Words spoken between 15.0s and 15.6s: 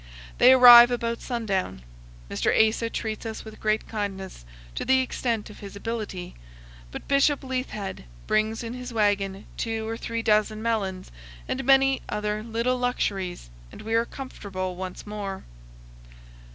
more.